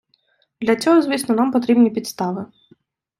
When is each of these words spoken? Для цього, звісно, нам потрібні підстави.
Для 0.61 0.75
цього, 0.75 1.01
звісно, 1.01 1.35
нам 1.35 1.51
потрібні 1.51 1.89
підстави. 1.89 2.45